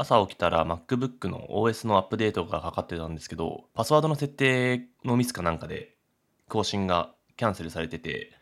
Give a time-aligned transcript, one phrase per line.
[0.00, 5.94] 朝起きたら MacBook の OS のアップデートがかかってたんですけど、パスワードの設定のミスかなんかで
[6.48, 8.32] 更新がキャンセルされてて、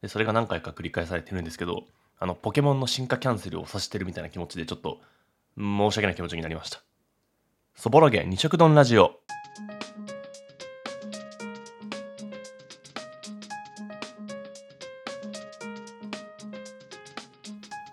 [0.00, 1.84] でそれが何回か繰り返されてるんですけど、
[2.18, 5.00] あの、ポケモンの進化キャンセルをさしてるみたいな気持ちでちょっと
[5.58, 6.80] 申し訳ない気持ちになりました。
[7.74, 9.20] そぼろげ二色丼ラジオ。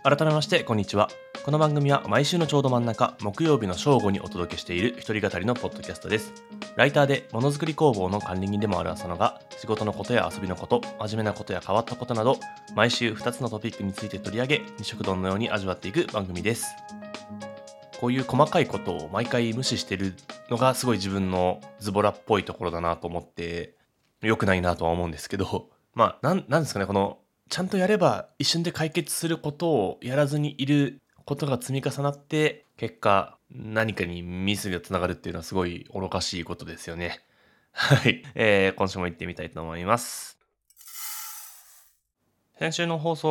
[0.03, 1.09] 改めましてこんにちは
[1.43, 6.33] この番組は毎週のちょうど真ん中木曜日の正午にお届けしている一人語りのポッドキャストです。
[6.75, 12.37] ライターでものづくり工房の管理人でもある浅野が仕事のことや遊びのこと真面目なことや変わったことなど
[12.75, 16.75] 毎週2つのトピックについて取り上げ二色丼のように味わっていく番組です。
[17.99, 20.13] こういう細かいことを毎回無視してる
[20.51, 23.73] のがすごい自分のズボラっぽいところだなと思って
[24.21, 27.17] 良くないなとは思うんですけどまあなんですかねこの
[27.51, 37.19] ちゃんとやれば一瞬で解決することをやらずにいることが積み重なって結果何かにミスがつながるっていうのはすごい愚かしいことですよね。
[37.73, 40.37] はい、えー、今週も行ってみたいと思います。
[42.59, 43.29] 先週の放送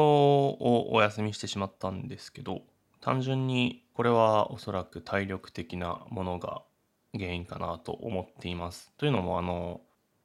[0.48, 2.62] をお休みしてしまったんですけど
[3.00, 6.62] 単純にこれはおそらく体力的なものが
[7.14, 8.92] 原因かなと思っています。
[8.98, 9.80] というのもあの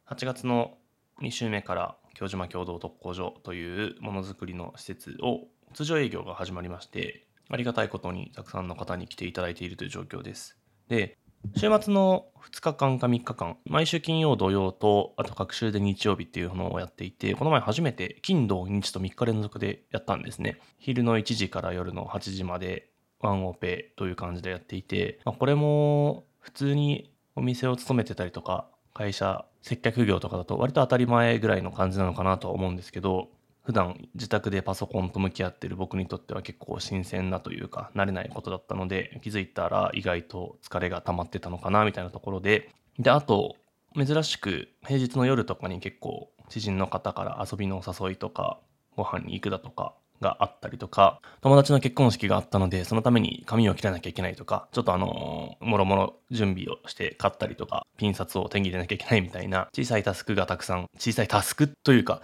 [0.07, 0.77] 8月の
[1.21, 10.57] 2週目から京島共同特攻所というものづくりの施設を通常営業が始まりましてありがたいことにたくさんの方に来ていただいているという状況です。
[10.87, 11.17] で
[11.55, 33.29] 週末の2日間か3日間毎週金曜土曜とあと各週で日曜日っていうのをやっていてこの前初めて金土日と3日連続でやったんですね昼の1時から夜の8時までワンオペという感じでやっていて、まあ、これも普通にお店を勤めてたりとか会社接客業とかだと割と当たり前ぐらいの感じなのかなとは思うんですけど
[33.65, 42.69] 普段自宅でパソコンと向き合ってる僕にとっては結構新鮮なというか慣れないことだったので気づいたら意外と疲れが溜まってたのかなみたいなところで。
[42.99, 43.55] であと
[43.95, 48.59] 珍しく平日の夜とかに結構知人の方から遊びのお誘いとか
[48.95, 62.21] ご飯に行くだとかがあったりとか、友達の結婚式があったので、そのために髪を切らなきゃいけないとか、ちょっとあの、もろもろ準備をして買ったりとか、ピン札を手に入れなきゃいけないみたいな、小さいタスクがたくさん、小さいタスクというか、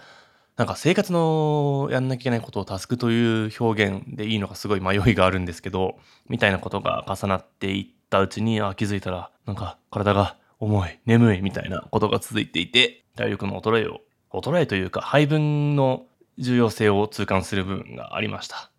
[0.62, 16.04] なんか生活のやんなきゃいけないことをタスクという表現でいいのかすごい迷いがあるんですけど、みたいなことが重なっていったうちに、あ、気づいたら、なんか体が重い、眠いみたいなことが続いていて、体力の衰えを、衰えというか配分の
[16.38, 18.70] 重要性を痛感する部分がありました。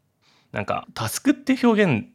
[0.53, 2.05] なんか、タスクって表現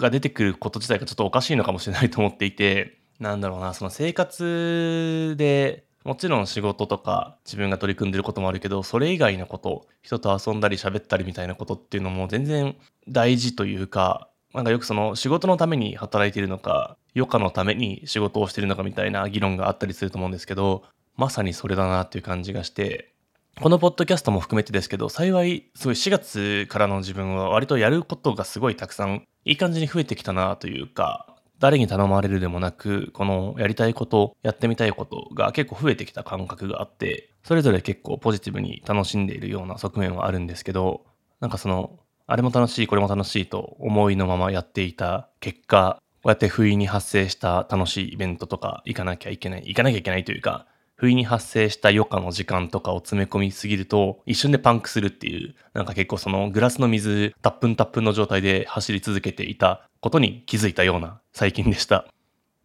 [0.00, 12.76] が出てくること自体がちょっとおかしいのかもしれないと思っていて、なんだろうな、その生活でもちろん仕事とか自分が取り組んでることもあるけど、それ以外のこと、人と遊んだり喋ったりみたいなことっていうのも全然
[13.08, 20.84] 大事というか、なんかよくその仕事のために働いているのか、余暇のために仕事をしているのかみたいな議論があったりすると思うんですけど、
[21.16, 23.12] まさにそれだなっていう感じがして、
[23.60, 41.04] このポッドキャストも含めてですけど、幸い、すごい4月からの自分は割とやることがすごいたくさん、いい感じに増えてきたなというか、誰に頼まれるでもなく、このやりたいこと、やってみたいことが結構増えてきた感覚があって、それぞれ結構ポジティブに楽しんでいるような側面はあるんですけど、
[41.38, 62.06] なんかその、あれも楽しい、これも楽しいと思いのままやっていた結果、こうやって不意に発生した楽しいイベントとか行かなきゃいけない、行かなきゃいけないというか、不意に発生した余暇の時間とかを詰め込みすぎると、一瞬でパンクするっていう、なんか結構そのグラスの水、たっぷんたっぷんの状態で走り続けていたことに気づいたような最近でした。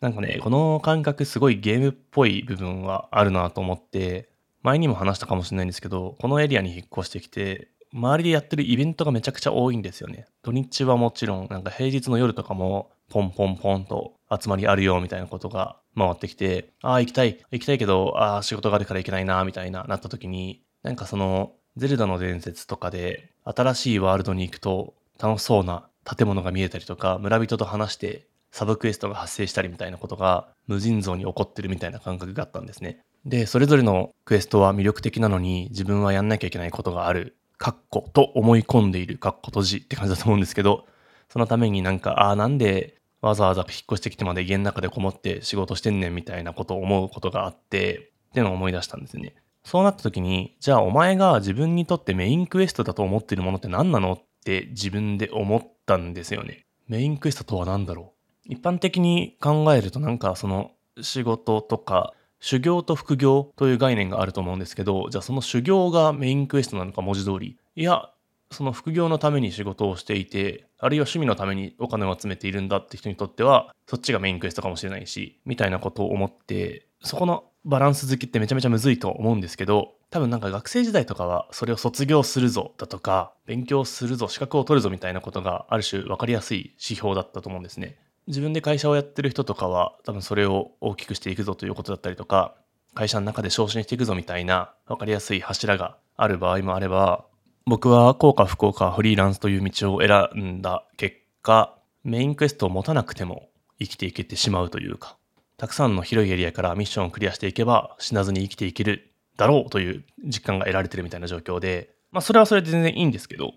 [0.02, 4.30] なんかね、この感覚すごいゲームっぽい部分はあるなと思って、
[4.62, 10.28] 前にも話したかもしれないんですけど、このエリアに引っ越してきて、周りでやってるイベントがめちゃくちゃ多いんですよね。
[10.44, 33.00] 土日はもちろん、なんか平日の夜とかも、ポンポンポンと集まりあるよみたいなことが回ってきて、ああ、行きたい、行きたいけど、ああ、仕事があるから行けないな、みたいな、なった時に、なんかその、ゼルダの伝説とかで、新しいワールドに行くと、楽しそうな建物が見えたりとか、村人と話して、サブクエストが発生したりみたいなことが、無尽蔵に起こってるみたいな感覚があったんですね。
[33.26, 40.86] で、それぞれのクエストは魅力的なのに、自分はやんなきゃいけないことがある、カッコと思い込んでいるカッコ閉じって感じだと思うんですけど、
[41.30, 49.34] そのためになんか、ああ、なんでわざわざ引っ越してきてまで家の中でこもって仕事してんねんみたいなことを思うことがあって、っていうのを思い出したんですね。
[49.64, 56.66] そうなった時に、じゃあお前が自分にとってメインクエストだと思ってるものって何なのって自分で思ったんですよね。
[56.88, 58.14] メインクエストとは何だろ
[58.48, 58.54] う？
[58.54, 60.72] 一般的に考えるとなんかその
[61.02, 67.58] 仕事とか修行と副業という概念があると思うんですけど、じゃあその修行がメインクエストなのか文字通り。
[67.76, 68.10] いや、
[68.52, 87.98] その副業のために仕事をしていて、あるいは趣味のためにお金を集めているんだって人にとっては、そっちがメインクエストかもしれないし、みたいなことを思って、そこのバランス好きってめちゃめちゃむずいと思うんですけど、多分なんか学生時代とかはそれを卒業するぞだとか、勉強するぞ、資格を取るぞみたいなことがある種分かりやすい指標だったと思うんですね。
[88.28, 92.56] 自分で会社をやってる人とかは多分それを大きくしていくぞということだったりとか、
[92.96, 97.26] 会社の中で昇進していくぞみたいな分かりやすい柱がある場合もあれば、
[97.66, 103.50] 僕は効果不効果フリーランスという道を選んだ結果、メインクエストを持たなくても
[103.80, 105.18] 生きていけてしまうというか、
[105.58, 113.54] たくさんの広いエリアからミッションをクリアしていけば死なずに生きていけるだろうという実感が得られてるみたいな状況で、まあそれはそれで全然いいんですけど、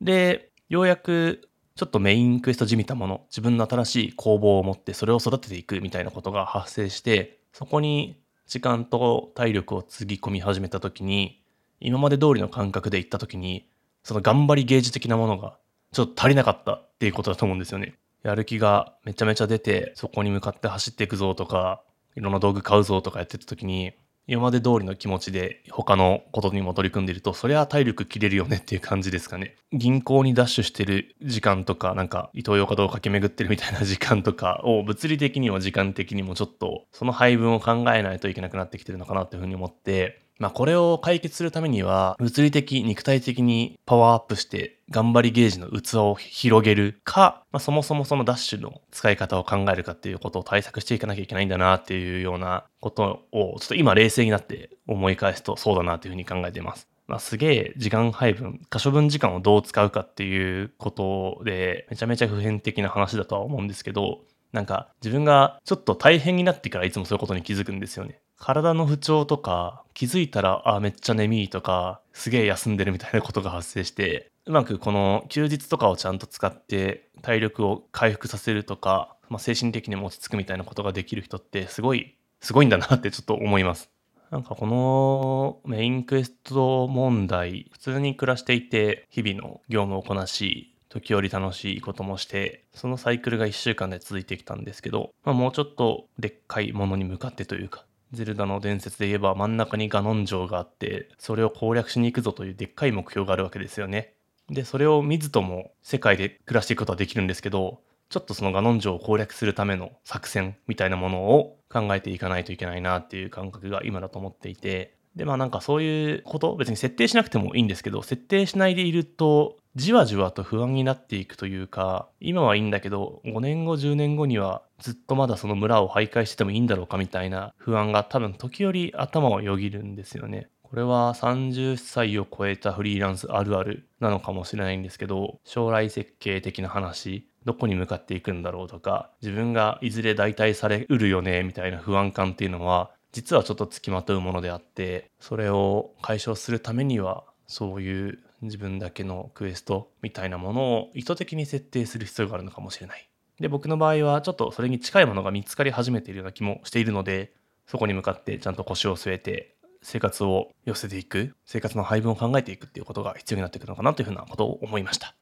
[0.00, 11.42] で、ようやくちょっとメインクエストじみたもの、自分の新しい工房を持ってそれを育てていくみたいなことが発生して、そこに時間と体力をつぎ込み始めた時に、
[11.80, 13.68] 今まで通りの感覚で行った時に、
[14.04, 15.56] その頑張り芸術的なものが
[15.92, 17.94] ちょっと足りなかったっていうことだと思うんですよね。
[18.22, 21.82] やる気がめちゃめちゃ出て、そこに向かって走っていくぞとか、
[22.16, 23.92] いろんな道具買うぞとかやってた時に、
[24.28, 29.56] 今まで通りの気持ちで他のことにも取り組んでいると、そりゃ体力切れるよねっていう感じですかね。
[29.72, 56.88] 銀行にダッシュしてる時間とか、なんか伊東洋華堂を駆け巡ってるみたいな時間とかを物理的にも時間的にもちょっとその配分を考えないといけなくなってきてるのかなっていうふうに思って、まあこれを解決するためには、物理的、肉体的にパワーアップして、頑張りゲージの器を広げるか、まあ、そもそもそのダッシュの使い方を考えるかっていうことを対策していかなきゃいけないんだなっていうようなことを、ちょっと今冷静になって思い返すとそうだなというふうに考えています。
[57.06, 64.22] まあ、すげえ時間配分、可処分時間をどう使うかっていうことで、めちゃめちゃ普遍的な話だとは思うんですけど、
[64.52, 68.20] なんか自分がちょっと大変になってからいつもそういうことに気づくんですよね。
[68.36, 83.90] 体の不調とか気づいたらあめっちゃ眠いとかすげえ休んでるみたいなことが発生してうまくこの休日とかをちゃんと使って体力を回復させるとか、まあ、精神的にも落ち着くみたいなことができる人ってすごいすごいんだなって ちょっと思います。
[84.30, 104.12] なんかこのメインクエスト問題普通に暮らしていて日々の業務をこなし時折楽しいこともして、そのサイクルが1週間で続いてきたんですけど、まあ、もうちょっとでっかいものに向かってというか、ゼルダの伝説で言えば真ん中にガノン城があって、それを攻略しに行くぞというでっかい目標があるわけですよね。
[104.50, 107.80] で、それを見ずとも世界で暮らしていくことはできるんですけど、
[108.10, 130.48] ちょっとそのガノン城を攻略するための作戦みたいなものを考えていかないといけないなっていう感覚が今だと思っていて、で、まあなんかそういうこと、別に設定しなくてもいいんですけど、設定しないでいると、じわじわと不安になっていくというか、今はいいんだけど、5年後、10年後にはずっとまだその村を徘徊しててもいいんだろうかみたいな不安が多分時折頭をよぎるんですよね。
[130.62, 153.08] これは30歳を超えたフリーランスあるあるなのかもしれないんですけど、将来設計的な話、どこに向かっていくんだろうとか、自分がいずれ代替されうるよねみたいな不安感っていうのは、実はちょっとつきまとうものであって、それを解消するためには、そういう自分だけのクエストみたいなものを意図的に設定する必要があるのかもしれない。
[153.40, 157.32] で、僕の場合はちょっとそれに近いものが見つかり始めているような気もしているので、
[157.66, 165.14] そこに向かってちゃんと腰を据えて生活を寄せていく、生活の配分を考えていくっていうことが必要になってくるのかなというふうなことを思いました。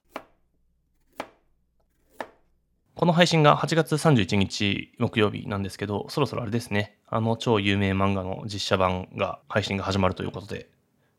[2.95, 10.69] この配信が8月31日木曜日なんですけど、そろそろあれですね、あの超有名漫画の実写版が配信が始まるということで、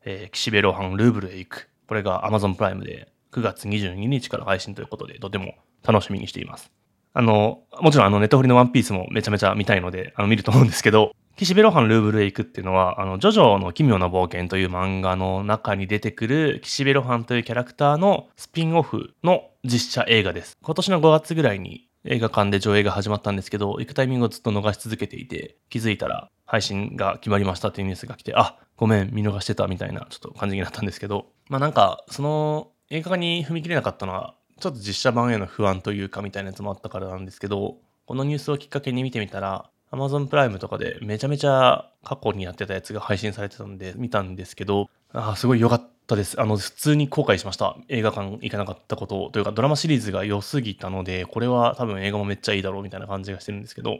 [0.05, 6.71] えー、岸辺露伴ルーブルへ行くこれが Amazon プライムで9月22日から配信ということで、とても楽しみにしています。
[7.13, 20.55] あの、もちろんあのネットフリのワンピースもめちゃめちゃ見たいので、あの見ると思うんですけど、岸辺露伴ルーブルへ行くっていうのは、あの、ジョジョの奇妙な冒険という漫画の中に出てくる岸辺露伴というキャラクターのスピンオフの実写映画です。
[20.63, 46.39] 今年の5月ぐらいに映画館で上映が始まったんですけど、行くタイミングをずっと逃し続けていて、気づいたら配信が決まりましたっていうニュースが来て、あ、ごめん、見逃してたみたいなちょっと感じになったんですけど、まあなんか、その映画化に踏み切れなかったのは、ちょっと実写版への不安というかみたいなやつもあったからなんですけど、このニュースをきっかけに見てみたら、Amazon プライムとかでめちゃめちゃ過去にやってたやつが配信されてたんで見たんですけど、ああすごい良かったです。
[46.39, 47.75] あの、普通に後悔しました。
[47.89, 53.97] 映画館行かなかったことというか、ドラマシリーズが良すぎたので、これは多分映画もめっちゃいいだろうみたいな感じがしてるんですけど、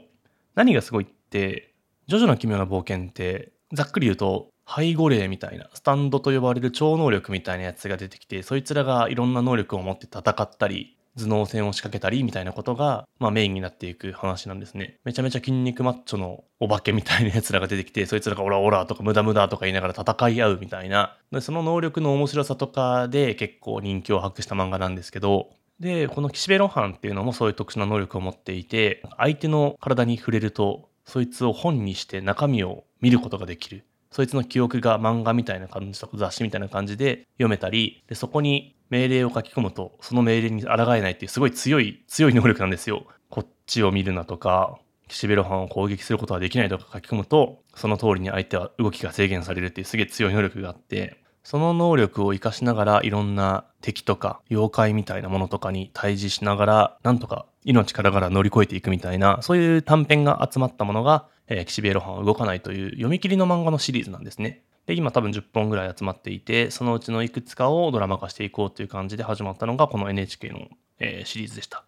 [0.54, 1.74] 何がすごいって、
[2.06, 14.98] ジョジョの奇妙な冒険って、ざっくり言うと、背後霊みたいな、スタンドと呼ばれる超能力みたいなやつが出てきて、そいつらがいろんな能力を持って戦ったり、頭脳戦を仕掛けたりみたいなことが、まあ、メインになっていく話なんですね。
[15.04, 21.18] めちゃめちゃ筋肉マッチョのお化けみたいな奴らが出てきて、そいつらがオラオラとかムダムダとか言いながら戦い合うみたいな。
[21.30, 25.50] で、その能力の面白さとかで結構人気を博した漫画なんですけど、
[25.80, 33.84] で、この岸辺露伴っていうのもそういう特殊な能力を持っていて、相手の体に触れると、そいつを本にして中身を見ることができる。
[34.12, 43.06] そいつの記憶が漫画みたいな感じとか雑誌みたいな感じで読めたり、でそこに命令を書き込むと、その命令に抗えないっていうすごい強い、強い能力なんですよ。
[43.30, 44.78] こっちを見るなとか、
[45.08, 64.62] 岸辺露伴を攻撃することはできないとか書き込むと、その通りに相手は動きが制限されるっていうすげえ強い能力があって、その能力を活かしながらいろんな敵とか妖怪みたいなものとかに対峙しながら、なんとか命からがら乗り越えていくみたいな、そういう短編が集まったものが、え、岸辺露伴は動かないという読み切りの漫画のシリーズなんですね。
[64.86, 70.68] で、今多分10本ぐらい集まっていて、そのうちのいくつかをドラマ化していこうという感じで始まったのがこの NHK の、
[70.98, 71.84] えー、シリーズでした。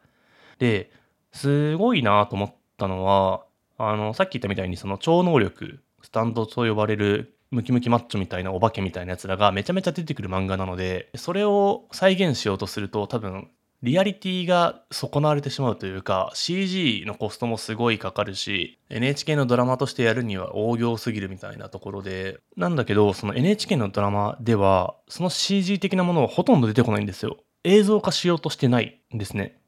[0.58, 0.90] で、
[1.32, 3.44] すごいなと思ったのは、
[3.78, 13.50] あの、さっき言ったみたいにその超能力、スタンドと呼ばれるムキムキマッチョみたいなお化けみたいなやつらがめちゃめちゃ出てくる漫画なので、それを再現しようとすると多分
[13.84, 27.36] リアリティが損なわれてしまうというか CG のコストもすごいかかるし NHK のドラマとしてやるには大行すぎるみたいなところでなんだけどその NHK のドラマではその CG 的なものはほとんど出てこないんですよ。
[27.62, 29.60] 映像化しようとしてないんですね。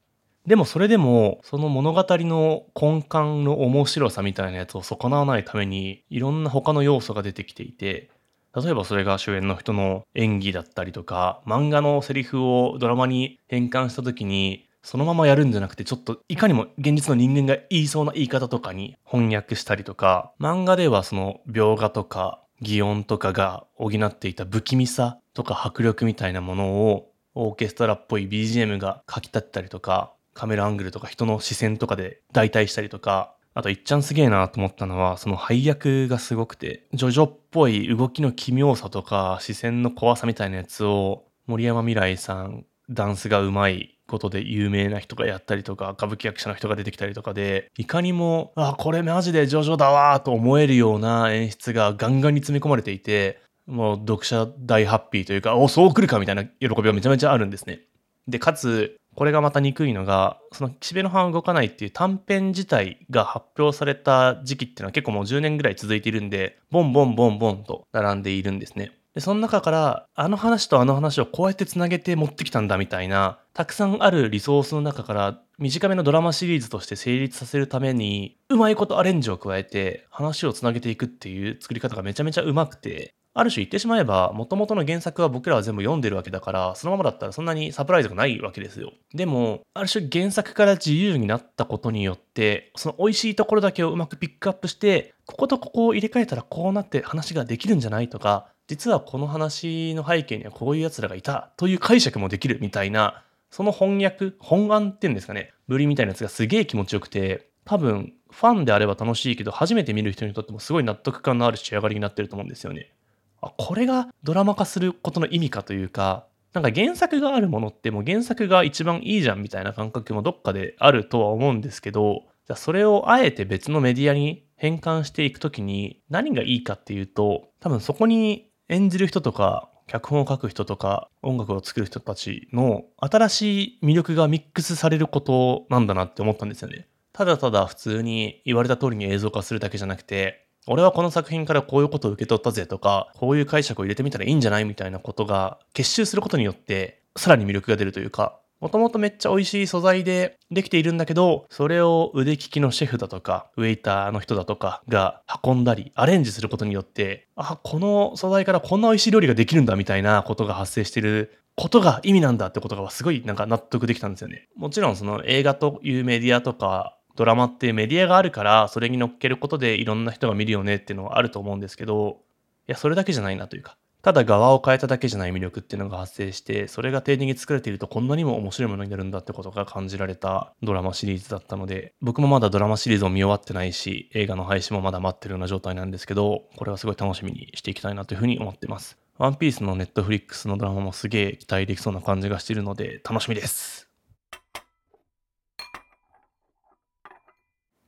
[0.46, 8.10] でもそれでもその物語の根幹の面白さみたいなやつを損なわないためにいろんな他の要素が出てきていて
[8.56, 57.80] 例えばそれが主演の人の演技だったりとか、漫画のセリフをドラマに変換した時に、そのままやるんじゃなくて、ちょっといかにも現実の人間が言いそうな言い方とかに翻訳したりとか、漫画ではその描画とか擬音とかが補っていた不気味さとか迫力みたいなものをオーケストラっぽい BGM が書き立ったりとか、カメラアングルとか人の視線とかで代替したりとか、あと、いっちゃんすげえなと思ったのは、その配役がすごくて、ジョジョっぽい動きの奇妙さとか、視線の怖さみたいなやつを、森山未来さん、ダンスが上手いことで有名な人がやったりとか、歌舞伎役者の人が出てきたりとかで、いかにも、あ、これマジでジョジョだわーと思えるような演出がガンガンに詰め込まれていて、もう読者大ハッピーというか、お、そう来るかみたいな喜びがめちゃめちゃあるんですね。
[58.28, 68.92] で、かつ、これがまた憎いのが、その岸辺の半動かないっていう短編自体が発表された時期っていうのは結構もう10年ぐらい続いているんで、ボンボンボンボンと並んでいるんですね。
[69.16, 88.94] で、その中から、あの話とあの話をこうやって繋げて持ってきたんだみたいな、たくさんあるリソースの中から、短めのドラマシリーズとして成立させるために、うまいことアレンジを加えて、話を繋げていくっていう作り方がめちゃめちゃうまくて、ある種言ってしまえば、元々の原作は僕らは全部読んでるわけだから、そのままだったらそんなにサプライズがないわけですよ。
[89.12, 112.92] でも、ある種原作から自由になったことによって、その美味しいところだけをうまくピックアップして、こことここを入れ替えたらこうなって話ができるんじゃないとか、実はこの話の背景にはこういう奴らがいたという解釈もできるみたいな、その翻訳、本案っていうんですかね、ぶりみたいなやつがすげえ気持ちよくて、多分、ファンであれば楽しいけど、初めて見る人にとってもすごい納得感のある仕上がりになってると思うんですよね。
[113.40, 136.88] あこれがドラマ化することの意味かというかなんか原作があるものってもう原作が一番いいじゃんみたいな感覚もどっかであるとは思うんですけどじゃそれをあえて別のメディアに変換していくときに何がいいかっていうと多分そこに演じる人とか脚本を書く人とか音楽を作る人たちの新しい魅力がミックスされることなんだなって思ったんですよね。
[137.12, 164.48] ただただ普通に言われた通りに映像化するだけじゃなくて俺はこの作品からこういうことを受け取ったぜとか、こういう解釈を入れてみたらいいんじゃないみたいなことが結集することによって、さらに魅力が出るというか、もともとめっちゃ美味しい素材でできているんだけど、それを腕利きのシェフだとか、ウェイターの人だとかが運んだり、アレンジすることによって、あ、この素材からこんな美味しい料理ができるんだみたいなことが発生していることが意味なんだってことがすごいなんか納得できたんですよね。
[164.56, 172.20] もちろんその映画というメディアとかドラマってメディアがあるからそれに乗っけることでいろんな人が見るよねっていうのはあると思うんですけど
[172.68, 188.96] いやそれだけじゃないなというかただ側を変えただけじゃない魅力っていうのが発生してそれが丁寧に作られているとこんなにも面白いものになるんだってことが感じられたドラマシリーズだったので僕もまだドラマシリーズを見終わってないし映画の配信もまだ待ってるような状態なんですけどこれはすごい楽しみにしていきたいなというふうに思ってます。
[189.18, 193.85] ワンピースのネットフリックスのドラマもすげえ期待できそうな感じがしているので楽しみです。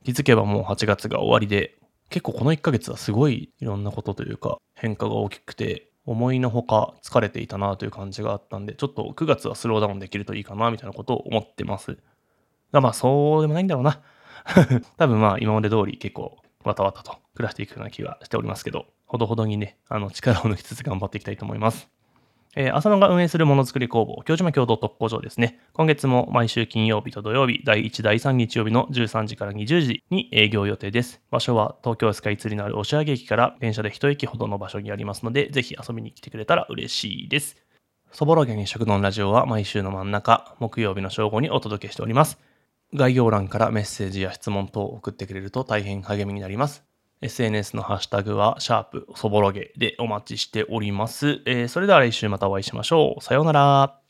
[0.09, 1.77] 気づけばもう8月が終わりで、
[2.09, 11.99] 結構この1ヶ月はすごいいろんなことというか変化が大きくて、思いのほか疲れていたなという感じがあったんで、ちょっと9月はスローダウンできるといいかなみたいなことを思ってます。
[12.71, 14.01] がまあそうでもないんだろうな。
[14.97, 21.87] 多分まあ今まで通り結構わたわたと暮らしていくような気がしておりますけど、ほどほどにね、あの力を抜きつつ頑張っていきたいと思います。
[22.61, 25.61] えー、浅野が運営するものづくり工房、京島共同特工場ですね。
[25.71, 31.21] 今月も毎週金曜日と土曜日、第1、第3日曜日の13時から20時に営業予定です。
[31.31, 37.55] 場所は東京スカイツリーのある押上駅から電車で一駅ほどの場所にありますので、ぜひ遊びに来てくれたら嬉しいです。
[38.11, 42.39] そぼろげに食堂ラジオは毎週の真ん中、木曜日の正午にお届けしております。
[42.93, 46.88] 概要欄からメッセージや質問等を送ってくれると大変励みになります。
[47.21, 51.41] SNS のハッシュタグは、シャープそぼろげでお待ちしております。
[51.45, 53.23] えー、それでは来週またお会いしましょう。
[53.23, 54.08] さようなら。